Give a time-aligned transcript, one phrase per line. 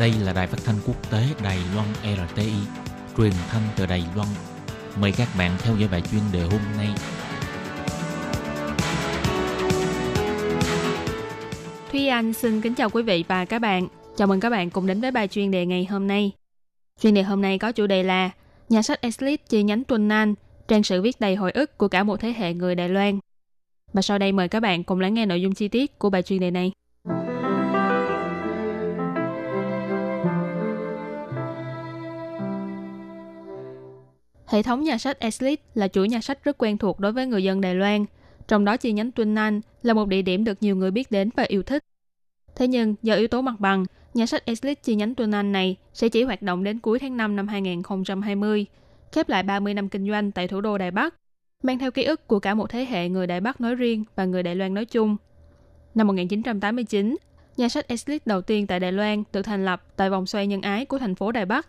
[0.00, 2.52] Đây là đài phát thanh quốc tế Đài Loan RTI,
[3.16, 4.28] truyền thanh từ Đài Loan.
[5.00, 6.88] Mời các bạn theo dõi bài chuyên đề hôm nay.
[11.92, 13.88] Thúy Anh xin kính chào quý vị và các bạn.
[14.16, 16.32] Chào mừng các bạn cùng đến với bài chuyên đề ngày hôm nay.
[17.00, 18.30] Chuyên đề hôm nay có chủ đề là
[18.68, 20.34] Nhà sách Eslit chi nhánh Tuần Nan,
[20.68, 23.18] trang sử viết đầy hồi ức của cả một thế hệ người Đài Loan.
[23.92, 26.22] Và sau đây mời các bạn cùng lắng nghe nội dung chi tiết của bài
[26.22, 26.72] chuyên đề này.
[34.48, 37.44] Hệ thống nhà sách Eslit là chuỗi nhà sách rất quen thuộc đối với người
[37.44, 38.04] dân Đài Loan.
[38.48, 41.30] Trong đó chi nhánh Tuân Anh là một địa điểm được nhiều người biết đến
[41.36, 41.82] và yêu thích.
[42.56, 43.84] Thế nhưng, do yếu tố mặt bằng,
[44.14, 47.16] nhà sách Eslit chi nhánh Tuân Anh này sẽ chỉ hoạt động đến cuối tháng
[47.16, 48.66] 5 năm 2020,
[49.12, 51.14] khép lại 30 năm kinh doanh tại thủ đô Đài Bắc,
[51.62, 54.24] mang theo ký ức của cả một thế hệ người Đài Bắc nói riêng và
[54.24, 55.16] người Đài Loan nói chung.
[55.94, 57.16] Năm 1989,
[57.56, 60.62] nhà sách Eslit đầu tiên tại Đài Loan được thành lập tại vòng xoay nhân
[60.62, 61.66] ái của thành phố Đài Bắc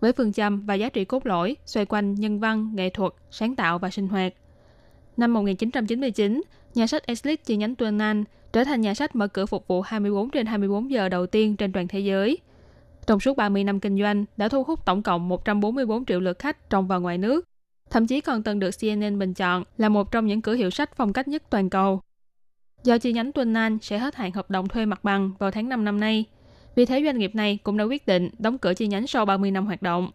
[0.00, 3.56] với phương châm và giá trị cốt lõi xoay quanh nhân văn, nghệ thuật, sáng
[3.56, 4.32] tạo và sinh hoạt.
[5.16, 6.42] Năm 1999,
[6.74, 9.82] nhà sách Eslit chi nhánh Tuần Anh trở thành nhà sách mở cửa phục vụ
[9.82, 12.38] 24 trên 24 giờ đầu tiên trên toàn thế giới.
[13.06, 16.70] Trong suốt 30 năm kinh doanh, đã thu hút tổng cộng 144 triệu lượt khách
[16.70, 17.44] trong và ngoài nước.
[17.90, 20.96] Thậm chí còn từng được CNN bình chọn là một trong những cửa hiệu sách
[20.96, 22.00] phong cách nhất toàn cầu.
[22.84, 25.68] Do chi nhánh Tuần Anh sẽ hết hạn hợp đồng thuê mặt bằng vào tháng
[25.68, 26.24] 5 năm nay–
[26.74, 29.50] vì thế doanh nghiệp này cũng đã quyết định đóng cửa chi nhánh sau 30
[29.50, 30.10] năm hoạt động.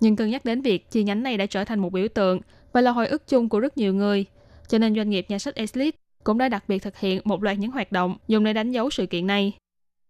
[0.00, 2.40] Nhưng cân nhắc đến việc chi nhánh này đã trở thành một biểu tượng
[2.72, 4.24] và là hồi ức chung của rất nhiều người,
[4.68, 7.58] cho nên doanh nghiệp nhà sách Eslit cũng đã đặc biệt thực hiện một loạt
[7.58, 9.52] những hoạt động dùng để đánh dấu sự kiện này.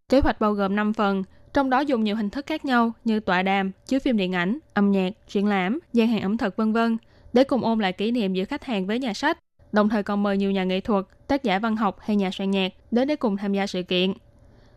[0.08, 3.20] Kế hoạch bao gồm 5 phần, trong đó dùng nhiều hình thức khác nhau như
[3.20, 6.72] tọa đàm, chiếu phim điện ảnh, âm nhạc, triển lãm, gian hàng ẩm thực vân
[6.72, 6.96] vân
[7.32, 9.38] để cùng ôn lại kỷ niệm giữa khách hàng với nhà sách,
[9.72, 12.50] đồng thời còn mời nhiều nhà nghệ thuật, tác giả văn học hay nhà soạn
[12.50, 14.12] nhạc đến để cùng tham gia sự kiện.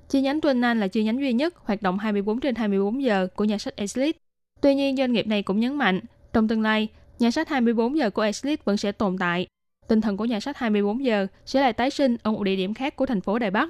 [0.10, 3.28] Chi nhánh Tuân Anh là chi nhánh duy nhất hoạt động 24 trên 24 giờ
[3.36, 4.18] của nhà sách Eslit.
[4.62, 6.00] Tuy nhiên, doanh nghiệp này cũng nhấn mạnh,
[6.34, 6.88] trong tương lai,
[7.20, 9.48] nhà sách 24 giờ của Eslit vẫn sẽ tồn tại.
[9.88, 12.74] Tinh thần của nhà sách 24 giờ sẽ lại tái sinh ở một địa điểm
[12.74, 13.70] khác của thành phố Đài Bắc.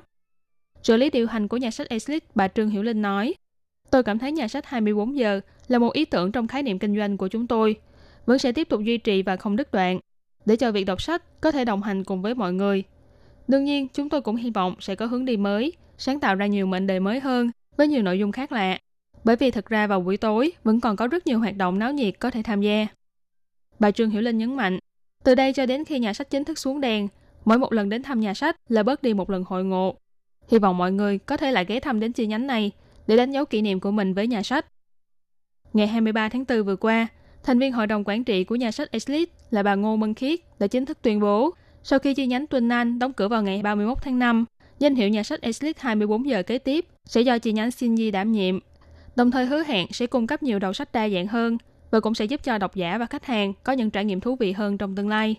[0.81, 3.34] Trợ lý điều hành của nhà sách Eslit, bà Trương Hiểu Linh nói,
[3.92, 6.98] Tôi cảm thấy nhà sách 24 giờ là một ý tưởng trong khái niệm kinh
[6.98, 7.75] doanh của chúng tôi,
[8.25, 10.00] vẫn sẽ tiếp tục duy trì và không đứt đoạn,
[10.46, 12.84] để cho việc đọc sách có thể đồng hành cùng với mọi người.
[13.48, 16.46] Đương nhiên, chúng tôi cũng hy vọng sẽ có hướng đi mới, sáng tạo ra
[16.46, 18.80] nhiều mệnh đề mới hơn với nhiều nội dung khác lạ.
[19.24, 21.94] Bởi vì thực ra vào buổi tối vẫn còn có rất nhiều hoạt động náo
[21.94, 22.88] nhiệt có thể tham gia.
[23.80, 24.80] Bà Trương Hiểu Linh nhấn mạnh,
[25.24, 27.07] từ đây cho đến khi nhà sách chính thức xuống đèn,
[27.46, 29.96] mỗi một lần đến thăm nhà sách là bớt đi một lần hội ngộ.
[30.52, 32.72] Hy vọng mọi người có thể lại ghé thăm đến chi nhánh này
[33.07, 34.66] để đánh dấu kỷ niệm của mình với nhà sách.
[35.74, 37.07] Ngày 23 tháng 4 vừa qua,
[37.44, 40.40] thành viên hội đồng quản trị của nhà sách Eslit là bà Ngô Mân Khiết
[40.59, 41.52] đã chính thức tuyên bố
[41.84, 44.46] sau khi chi nhánh Tuần An đóng cửa vào ngày 31 tháng 5,
[44.80, 48.32] danh hiệu nhà sách Eslit 24 giờ kế tiếp sẽ do chi nhánh Shinji đảm
[48.32, 48.60] nhiệm,
[49.16, 51.58] đồng thời hứa hẹn sẽ cung cấp nhiều đầu sách đa dạng hơn
[51.92, 54.36] và cũng sẽ giúp cho độc giả và khách hàng có những trải nghiệm thú
[54.36, 55.36] vị hơn trong tương lai.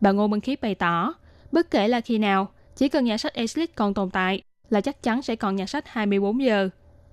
[0.00, 1.14] Bà Ngô Minh Khiết bày tỏ,
[1.52, 5.02] bất kể là khi nào, chỉ cần nhà sách Eslit còn tồn tại là chắc
[5.02, 6.68] chắn sẽ còn nhà sách 24 giờ.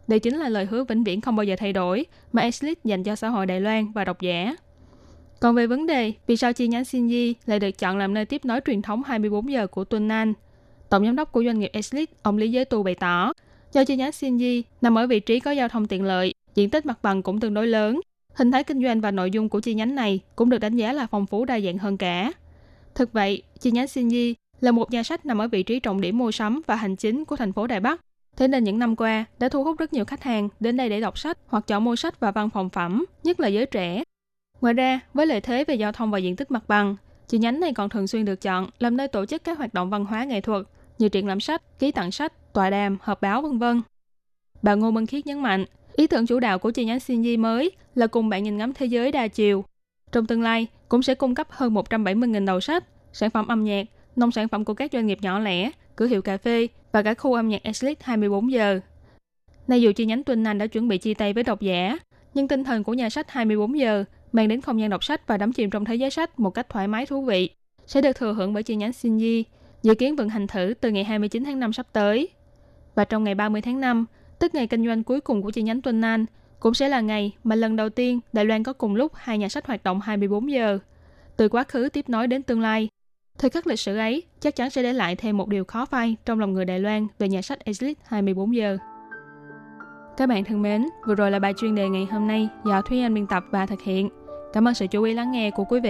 [0.08, 3.04] Đây chính là lời hứa vĩnh viễn không bao giờ thay đổi mà Eslit dành
[3.04, 4.56] cho xã hội Đài Loan và độc giả.
[5.40, 8.46] Còn về vấn đề vì sao chi nhánh Shinji lại được chọn làm nơi tiếp
[8.46, 10.34] nối truyền thống 24 giờ của Tuân An,
[10.90, 13.34] Tổng giám đốc của doanh nghiệp Eslit, ông Lý Giới Tu bày tỏ,
[13.72, 16.86] do chi nhánh Shinji nằm ở vị trí có giao thông tiện lợi, diện tích
[16.86, 18.00] mặt bằng cũng tương đối lớn,
[18.34, 20.94] hình thái kinh doanh và nội dung của chi nhánh này cũng được đánh giá
[20.94, 22.32] là phong phú đa dạng hơn cả.
[22.96, 26.18] Thực vậy, chi nhánh Shinji là một nhà sách nằm ở vị trí trọng điểm
[26.18, 28.02] mua sắm và hành chính của thành phố Đài Bắc.
[28.38, 31.00] Thế nên những năm qua đã thu hút rất nhiều khách hàng đến đây để
[31.00, 34.04] đọc sách hoặc chọn mua sách và văn phòng phẩm, nhất là giới trẻ.
[34.62, 36.96] Ngoài ra, với lợi thế về giao thông và diện tích mặt bằng,
[37.28, 39.90] chi nhánh này còn thường xuyên được chọn làm nơi tổ chức các hoạt động
[39.90, 40.66] văn hóa nghệ thuật
[40.98, 43.82] như triển lãm sách, ký tặng sách, tọa đàm, họp báo vân vân.
[44.62, 45.66] Bà Ngô Minh Khiết nhấn mạnh,
[45.96, 48.86] ý tưởng chủ đạo của chi nhánh Shinji mới là cùng bạn nhìn ngắm thế
[48.86, 49.66] giới đa chiều.
[50.12, 53.88] Trong tương lai, cũng sẽ cung cấp hơn 170.000 đầu sách, sản phẩm âm nhạc,
[54.16, 57.14] nông sản phẩm của các doanh nghiệp nhỏ lẻ, cửa hiệu cà phê và cả
[57.14, 58.80] khu âm nhạc Eslit 24 giờ.
[59.68, 61.98] Nay dù chi nhánh Tuần Anh đã chuẩn bị chia tay với độc giả,
[62.34, 64.04] nhưng tinh thần của nhà sách 24 giờ
[64.36, 66.70] mang đến không gian đọc sách và đắm chìm trong thế giới sách một cách
[66.70, 67.50] thoải mái thú vị
[67.88, 69.44] sẽ được thừa hưởng bởi chi nhánh Shinji
[69.84, 72.30] dự kiến vận hành thử từ ngày 29 tháng 5 sắp tới.
[72.96, 74.06] Và trong ngày 30 tháng 5,
[74.40, 76.26] tức ngày kinh doanh cuối cùng của chi nhánh Tuân An,
[76.60, 79.50] cũng sẽ là ngày mà lần đầu tiên Đài Loan có cùng lúc hai nhà
[79.50, 80.80] sách hoạt động 24 giờ.
[81.38, 82.90] Từ quá khứ tiếp nối đến tương lai,
[83.38, 86.16] thời khắc lịch sử ấy chắc chắn sẽ để lại thêm một điều khó phai
[86.26, 88.78] trong lòng người Đài Loan về nhà sách Exit 24 giờ.
[90.18, 93.02] Các bạn thân mến, vừa rồi là bài chuyên đề ngày hôm nay do Thúy
[93.02, 94.10] Anh biên tập và thực hiện.
[94.56, 95.84] Cảm ơn sự chú ý lắng nghe của quý vị.